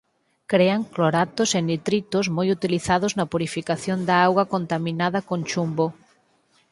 [0.51, 5.85] Crean cloratos e nitritos moi utilizados na purificación da auga contaminada con chumbo.